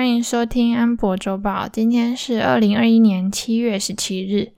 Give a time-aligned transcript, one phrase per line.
[0.00, 1.68] 欢迎收听安博周报。
[1.68, 4.52] 今天是二零二一年七月十七日。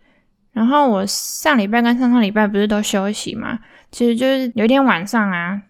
[0.52, 3.58] 然后我上礼拜跟上上礼拜不是都休息吗？
[3.90, 5.60] 其实就是有一天晚上啊，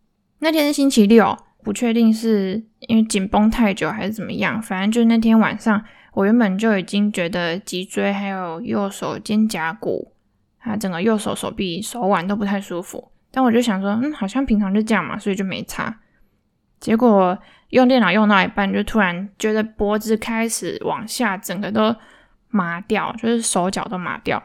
[0.41, 4.61] 那天是星期六，不确定是因为紧绷太久还是怎么样。
[4.61, 5.83] 反正就那天晚上，
[6.13, 10.13] 我原本就已经觉得脊椎还有右手肩胛骨，
[10.59, 13.11] 啊，整个右手手臂手腕都不太舒服。
[13.31, 15.99] 但我就想说，嗯，好像平常就这样嘛，所以就没差。
[16.83, 21.95] 结果用电脑用到一半，就突然觉得脖子开始往下，整个都
[22.51, 24.43] 麻掉，就是手脚都麻掉，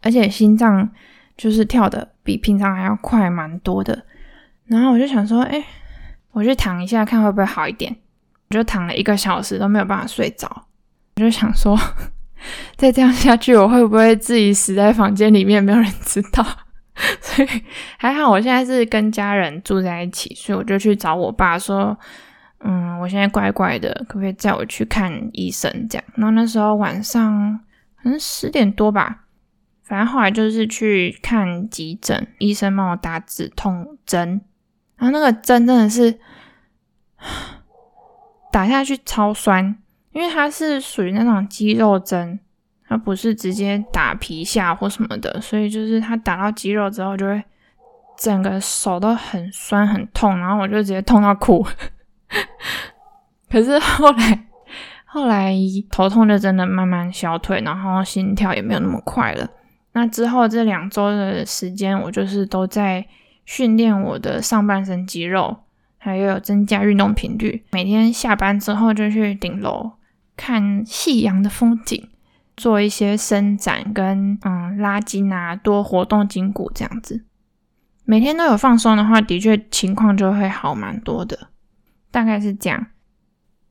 [0.00, 0.90] 而且心脏
[1.36, 4.04] 就是跳的比平常还要快，蛮多的。
[4.64, 5.62] 然后我就想说，哎，
[6.32, 7.94] 我去躺一下，看会不会好一点。
[8.48, 10.48] 我就躺了一个小时都没有办法睡着。
[11.16, 11.78] 我就想说，
[12.76, 16.42] 再这样下去，我会不会自己死在房间里面，没有人知道？
[17.20, 17.48] 所以
[17.98, 21.96] 还好，我现在是跟家人住在一起，所以我就去找我爸说
[22.64, 26.04] ：“嗯，我现在怪怪的，可不可以载我去看医生？”这样。
[26.14, 27.60] 然后那时候晚上
[28.02, 29.24] 可能十点多吧，
[29.84, 34.40] 反正后来就是去看急诊，医生帮我打止痛针，
[34.96, 36.18] 然后那个针真的是
[38.50, 39.76] 打下去超酸，
[40.12, 42.40] 因为它是属于那种肌肉针。
[42.88, 47.42] 它不是直接打皮下或什么的，所以就是它打到肌肉之后，就会
[48.16, 51.66] 整个手都很酸很痛，然后我就直接痛到哭。
[53.50, 54.46] 可是后来，
[55.04, 55.54] 后来
[55.90, 59.48] 头痛就真的慢慢消退，然后心跳也没有那么快了。
[59.92, 63.06] 那之后这两周的时间，我就是都在
[63.44, 65.56] 训练我的上半身肌肉，
[65.98, 67.64] 还有增加运动频率。
[67.70, 69.92] 每天下班之后就去顶楼
[70.36, 72.08] 看夕阳的风景。
[72.56, 77.24] 做一些伸展跟嗯拉筋啊，多活动筋骨这样子。
[78.04, 81.48] 每天都有放松的话，的确情况就会好蛮多的，
[82.10, 82.86] 大概是这样。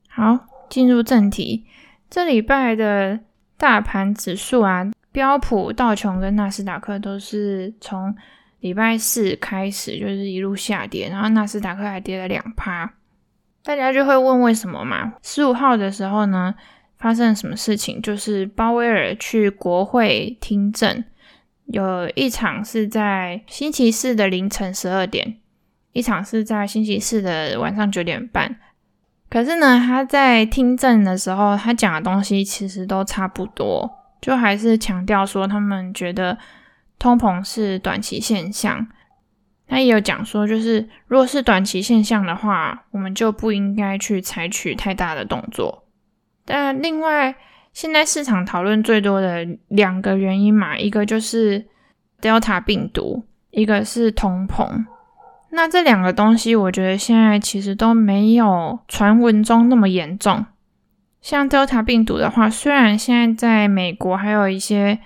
[0.09, 1.65] 好，进入正题，
[2.09, 3.21] 这礼拜的
[3.57, 8.15] 大盘指数啊，标普、道琼跟纳斯达克都是从
[8.59, 12.93] 礼拜四开始就是一路下跌，然后纳斯达克还跌了两趴。
[13.63, 15.13] 大家就会问为什么嘛？
[15.23, 16.53] 十五号的时候呢？
[17.05, 18.01] 发生什么事情？
[18.01, 21.03] 就是鲍威尔去国会听证，
[21.65, 25.37] 有一场是在星期四的凌晨十二点，
[25.91, 28.57] 一场是在星期四的晚上九点半。
[29.29, 33.87] 可是呢，他在听证的时候，他讲的东西其实都差不多，
[34.19, 36.35] 就还是强调说他们觉得
[36.97, 38.87] 通膨是短期现象。
[39.67, 45.84] 他也有讲说，就是如果是短期现象的话，我们就不应该去采取太大的动作。
[46.45, 47.35] 但另外，
[47.73, 51.65] 现在市场讨论最多的两个原因嘛，一个就是
[52.21, 54.85] Delta 病毒，一个是通膨。
[55.51, 60.45] 那这两个东西，我觉得现在其实都没有传闻中那么严重。
[61.21, 64.99] 像 Delta 病毒的话，虽然现在在美国还有一些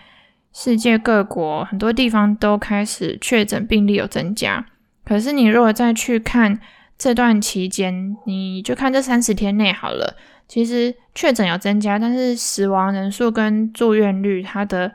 [0.52, 4.66] 世界各国很多地方都开始确诊病例有增加，
[5.06, 6.60] 可是你如果再去看
[6.98, 10.18] 这段期间，你就看这三十天内好了。
[10.50, 14.92] 其实确诊有增加，但是死亡人数跟住院率，它的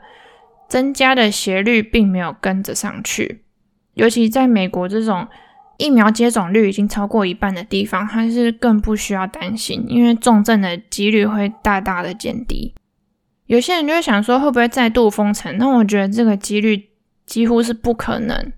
[0.67, 3.41] 增加的斜率并没有跟着上去。
[3.93, 5.25] 尤其在美国这种
[5.77, 12.75] 疫苗接种率已经超过一半的地方，它是更不需要担心，因为重症的几率会大大的减低。
[13.45, 15.57] 有些人就会想说，会不会再度封城？
[15.57, 16.89] 那我觉得这个几率
[17.25, 18.51] 几乎是不可能。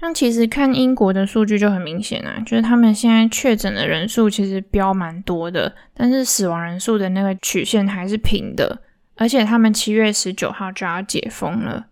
[0.00, 8.80] 像其实看英国的数据就很明显啊，就是他们现在确诊的人数其实飙蛮多的，但是死亡人数的那个曲线还是平的，
[9.16, 11.84] 而且他们七月十九号就要解封了，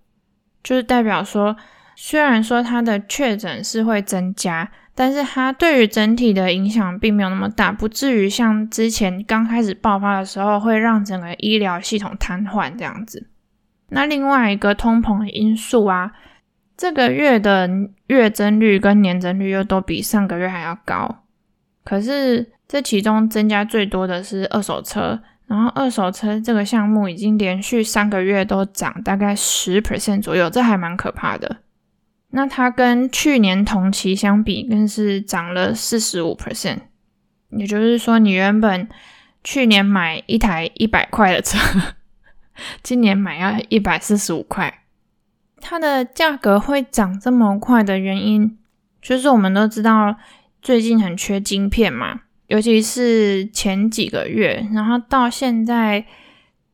[0.64, 1.54] 就是代表说，
[1.96, 13.26] 虽然说它的确诊是会增加，但是它对于整体的影响并没有那么大，不至于像之前刚开始爆发的时候会让整个医疗系统瘫痪这样子。
[13.90, 16.12] 那另外一个通膨的因素啊。
[16.78, 17.68] 这个月的
[18.06, 21.24] 月增率跟年增率又都比上个月还要高，
[21.84, 31.56] 可是这其中增加最多的是二手车，然后二手车这个项目已经连续三个月都涨大概十 percent 左右，这还蛮可怕的。
[32.30, 36.78] 那它跟去年同期相比更是涨了四十五 percent，
[37.48, 38.88] 也就是说你原本
[39.42, 41.58] 去年买一台一百块的车，
[42.84, 44.82] 今年买要一百四十五块。
[45.60, 48.58] 它的价格会涨这么快的原因，
[49.00, 50.16] 就是我们都知道
[50.62, 56.04] 最近很缺晶片嘛，尤其是前几个月，然后到现在，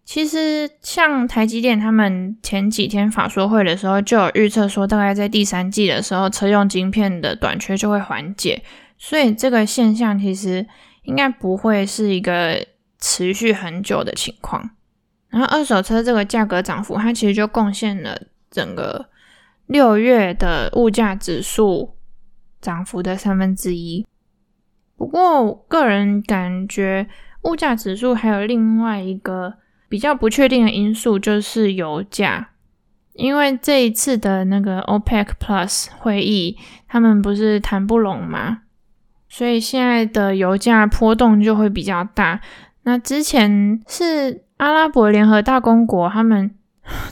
[0.05, 8.63] 其实像台积电他们前几天法说会的时候就有预测说，大概在第三季的时候，车用晶片的短缺就会缓解，
[8.99, 10.67] 所以这个现象其实
[11.05, 12.67] 应该不会是一个
[13.01, 14.71] 持续很久的情况。
[15.29, 18.17] 然后二手车这个价格涨幅，它其实就贡献了
[18.55, 19.07] 整个
[19.67, 21.97] 六月的物价指数
[22.61, 24.07] 涨幅的三分之一。
[24.97, 27.09] 不过，个人感觉
[27.43, 29.55] 物价指数还有另外一个
[29.89, 32.51] 比较不确定的因素，就是油价。
[33.15, 36.57] 因为这一次的那个 OPEC Plus 会议，
[36.87, 38.63] 他们不是谈不拢吗？
[39.29, 42.41] 所以现在的油价波动就会比较大。
[42.85, 46.55] 那之前是阿拉伯联合大公国，他们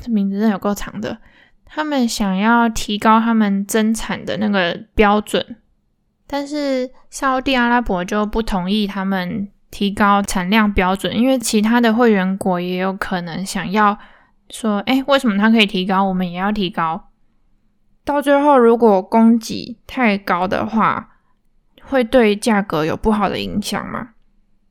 [0.00, 1.18] 这名字真的有够长的，
[1.64, 5.56] 他们想要提高他们增产的那个标准，
[6.26, 13.98] 但是沙乌地阿拉伯就不同意他们提高产量标准，因为其他的会员国也有可能想要。
[14.50, 17.08] 说，诶，为什么它可以提高，我们也要提高？
[18.04, 21.08] 到最后，如果供给太高的话，
[21.82, 24.10] 会对价格有不好的影响吗？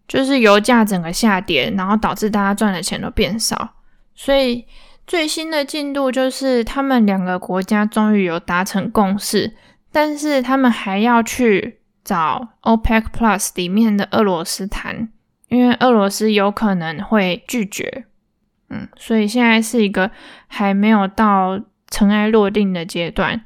[0.07, 3.73] 就是油价整个下跌，然后导致大家赚的钱都变少。
[4.13, 4.63] 所以
[5.05, 9.53] 最新的进度就是，他们两个国家终于有达成共识，
[9.91, 15.09] 但是他们还要去找 OPEC Plus 里面的俄罗斯谈，
[15.49, 18.05] 因为俄罗斯有可能会拒绝。
[18.69, 20.09] 嗯，所以现在是一个
[20.47, 21.59] 还没有到
[21.89, 23.41] 尘埃落定的阶段。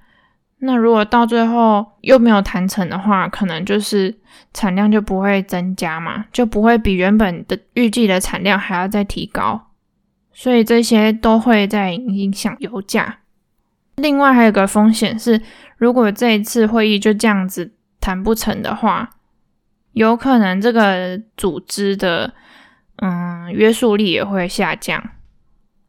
[0.59, 4.15] 那如果到最后又没有谈成的话，可能就是
[4.53, 9.71] 产量就不会增加嘛，就不会比原本的预计的产量还要再提高。
[10.37, 13.19] 所以这些都会在影响油价。
[13.95, 15.41] 另外还有个风险是，
[15.77, 19.09] 如果这一次会议就这样子谈不成的话，
[19.93, 22.33] 有可能这个组织的
[22.97, 25.01] 嗯约束力也会下降。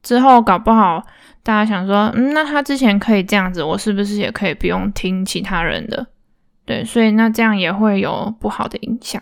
[0.00, 1.04] 之后搞不好，
[1.42, 6.06] 大家想说，嗯，那他之前可以这样子，我是不是也可以不用听其他人的？
[6.64, 9.20] 对，所以那这样也会有不好的影响。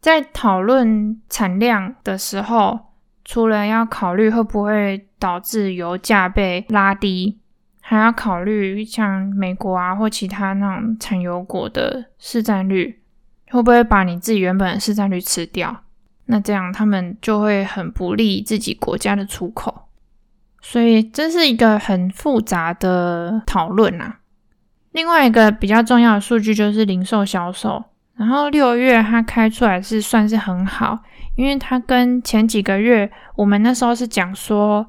[0.00, 2.85] 在讨论产量的时候，
[3.26, 7.38] 除了要考虑会不会导致油价被拉低，
[7.82, 13.02] 还要考虑像美国啊或其他那种产油国的市占率，
[13.50, 15.82] 会不会把你自己原本的市占率吃掉？
[16.26, 19.88] 那这样他们就会很不利自己国家的出口，
[20.60, 24.20] 所以这是一个很复杂的讨论啊。
[24.92, 27.84] 另外一个比较重要的数据就是零售销售，
[28.16, 31.00] 然后六月它开出来是算是很好，
[31.36, 34.84] 因为它跟前几个月我们那时候是讲说，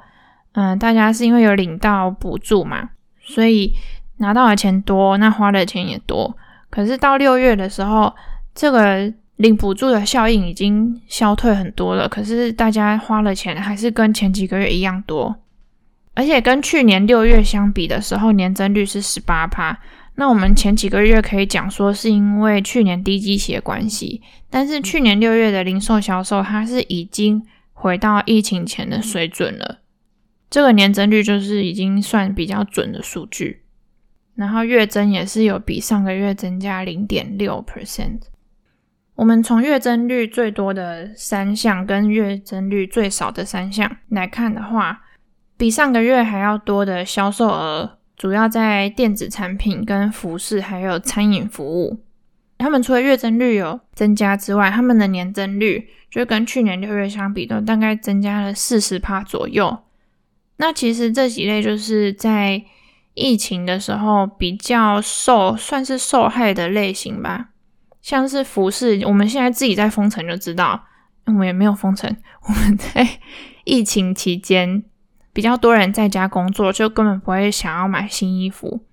[0.53, 2.89] 嗯，大家是因为有领到补助嘛，
[3.21, 3.73] 所以
[4.17, 6.35] 拿到的钱多，那花的钱也多。
[6.69, 8.15] 可是到六月的时候，
[8.55, 9.13] 这个。
[9.37, 15.35] 领补助的效应已经消退很多了，可是大家花了钱还是跟前几个月一样多，
[16.15, 19.77] 而且跟去年六月相比的时候，年增率是十八趴。
[20.19, 24.19] 那我们前几个月可以讲说是因为去年低基期的关系，
[24.49, 29.77] 但是去年六月的零售销售它是已经回到疫情前的水准了，
[30.49, 33.61] 这个年增率就是已经算比较准的数据，
[34.33, 38.21] 然后月增也是有比上个月增加零点六 percent。
[39.13, 45.01] 我们从月增率最多的三项跟月增率最少的三项来看的话，
[45.55, 52.03] 比上个月还要多的销售额，主要在电子产品、跟服饰还有餐饮服务。
[52.57, 59.77] 他们除了月增率有增加之外，他们的年增率就跟去年六月相比，都大概增加了四十趴左右。
[60.57, 62.63] 那其实这几类就是在
[63.13, 67.49] 疫情的时候比较受，算是受害的类型吧。
[68.01, 70.83] 像是服饰，我们现在自己在封城就知道，
[71.25, 72.17] 我们也没有封城。
[72.47, 73.07] 我们在
[73.65, 74.83] 疫情期间
[75.37, 78.83] 比较多人在家工作，就根本不会想要买新衣服。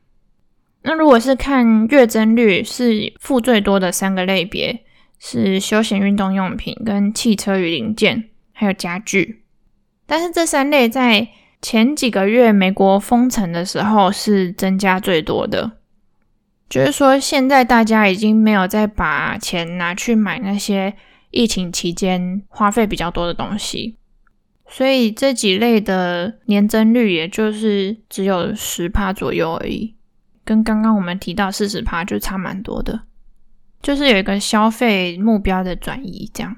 [0.83, 4.85] 那如果是看月增率，是负最多的三个类别
[5.19, 9.43] 是休闲运动用品、跟汽车与零件，还有家具。
[10.05, 11.27] 但是这三类在
[11.63, 15.79] 前几个月美国封城的时候是增加最多的。
[16.69, 20.93] 就是说，现在大家已经没有再把钱拿去买那些
[21.31, 23.97] 疫情期间花费比较多的东西，
[24.69, 29.95] 所以这几类的年增率也就是只有十趴左右而已，
[30.45, 33.03] 跟刚刚我们提到四十趴就差蛮多的，
[33.83, 36.57] 就是有一个消费目标的转移这样。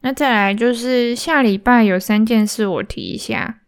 [0.00, 3.60] 那再来就是下礼拜有三件事我提一下，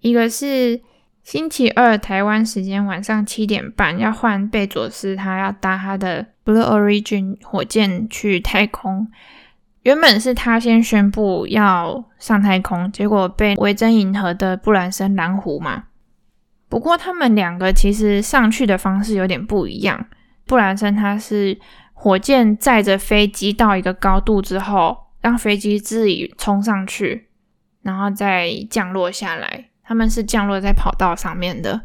[0.00, 0.80] 一个是。
[1.22, 9.06] 星期二台湾时间晚上七点半，要换贝佐斯，他要搭他的 Blue Origin 火箭去太空。
[9.82, 15.84] 原本是他先宣布要上太空，结果被维珍银河的布兰森拦胡嘛。
[16.68, 20.06] 不过他们两个其实上去的方式有点不一样。
[20.46, 21.58] 布兰森他是
[21.92, 27.28] 火箭载着飞机到一个高度之后，让飞机自己冲上去，
[27.82, 29.66] 然后再降落下来。
[29.82, 31.80] 他们是降落在跑道上面的。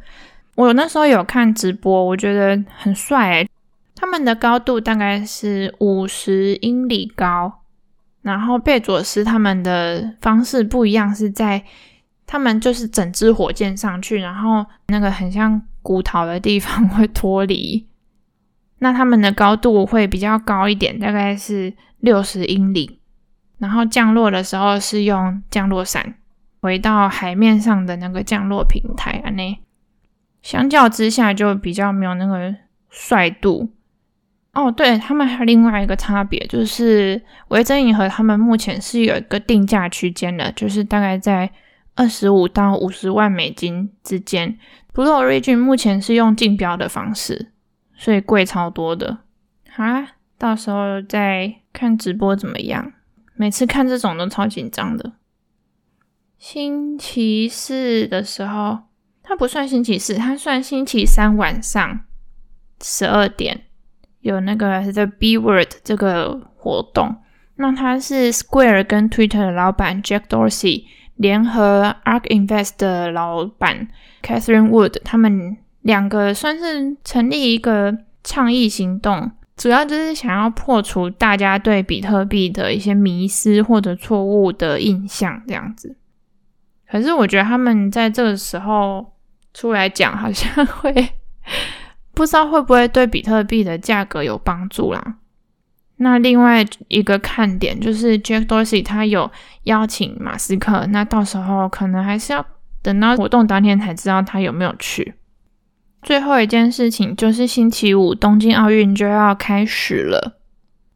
[0.55, 3.49] 我那时候有看直播，我觉得很帅诶。
[3.95, 7.61] 他们的高度大概是五十英里高，
[8.25, 11.63] 然后贝佐斯他们的方式不一样，是在
[12.25, 17.85] 他们就是整支火箭上去，然后那个很像骨头的地方 会脱离，
[18.79, 22.99] 那他们的高度会比较高一点，大概是六十英里，
[23.59, 26.15] 然后降落的时候是用降落伞。
[26.61, 29.55] 回到海面上的那个降落平台啊，那
[30.41, 32.55] 相较之下就比较没有那个
[32.89, 33.69] 帅度
[34.55, 34.71] 哦。
[34.71, 41.51] 对，他们还有另外一个差别，就是维珍银河他们目前是有一个定价区间的，就是大概在
[41.93, 44.57] 二十五到五十万美金之间。
[44.93, 47.51] Blue Origin 目前是用竞标的方式，
[47.95, 49.19] 所以贵超多的。
[49.69, 50.07] 好啦，
[50.37, 52.93] 到时候再看直播怎么样。
[53.35, 55.11] 每次看这种都超紧张的。
[56.37, 58.79] 星期四的时候，
[59.21, 62.01] 它不算星期四，它算星期三晚上
[62.81, 63.63] 十二点
[64.25, 67.15] 有那个 The B Word 这个活动。
[67.57, 73.87] 那它是 Square 跟 Twitter 的老板 Jack Dorsey 联合 Ark Invest 的老板
[74.23, 85.95] Catherine Wood，他们两个算是成立一个倡议行动，主要就是想要破除大家对比特币的一些迷失或者错误的印象，这样子。
[86.89, 89.13] 可是我觉得他们在这个时候
[89.53, 90.91] 出来讲，好像会
[92.15, 95.17] 不知道会不会对比特币的价格有帮助啦。
[95.97, 99.29] 那另外一个看点就是 Jack Dorsey 他有
[99.63, 102.45] 邀请马斯克，那到时候可能还是要
[102.81, 105.13] 等到活动当天才知道他有没有去。
[106.01, 110.39] 最后一件事情就是星期五东京奥运就要开始了，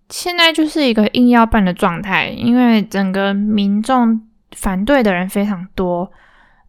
[0.09, 4.21] 现在就是一个硬要办的状态，因为整个民众。
[4.57, 6.11] 反对的人非常多，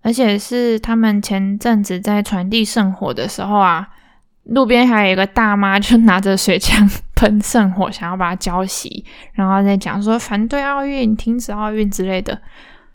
[0.03, 3.89] 而且是他们前阵子在传递圣火的时候啊，
[4.45, 12.41] 路边还有一个大妈就拿着水枪喷圣火，想要把它浇熄，然后再讲说反对奥运、停止奥运之类的。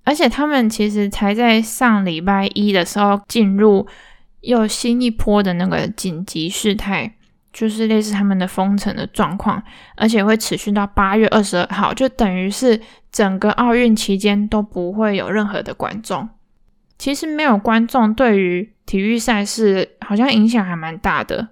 [0.03, 3.87] 而且他们其实才在上礼拜一的时候进入
[4.41, 7.11] 又新一波的那个紧急事态，
[7.53, 9.61] 就是类似他们的封城的状况，
[9.95, 12.79] 而且会持续到八月二十二号，就等于是。
[13.15, 16.27] 整个奥运期间都不会有任何的观众。
[16.97, 21.49] 其实没有观众对于体育赛事好像影响还蛮大的。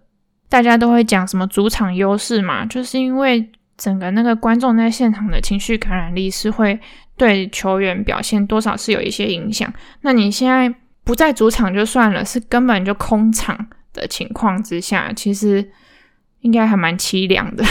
[0.49, 6.79] 大家都会讲什么主场优势嘛，就是因为整个那个观众在现场的情绪感染力是会
[7.17, 9.71] 对球员表现多少是有一些影响。
[10.01, 10.73] 那你现在
[11.03, 15.71] 不在主场就算了，是根本就空场的情况之下，其实
[16.41, 17.65] 应该还蛮凄凉的。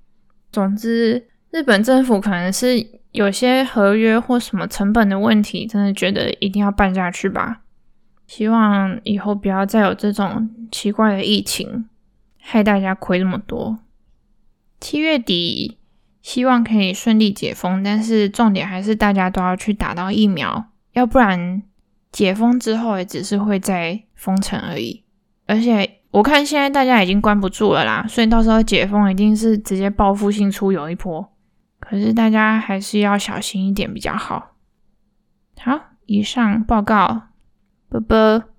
[0.50, 3.01] 总之，日本政府可能是。
[3.12, 7.60] 有些合约或什么成本的问题，真的觉得一定要办下去吧。
[8.26, 11.86] 希望以后不要再有这种奇怪的疫情，
[12.40, 13.78] 害大家亏这么多。
[14.80, 15.78] 七月底
[16.22, 21.62] 希望可以顺利解封，但是重点还是大家都要去打到疫苗，要不然
[22.10, 25.02] 解封之后也只是会再封城而已。
[25.46, 31.31] 而且我看现在大家已经关不住了啦，所以到时候解封一定是直接报复性出游一波。
[31.82, 34.54] 可是大家还是要小心一点比较好。
[35.60, 37.28] 好，以上报告，
[37.88, 38.52] 拜拜。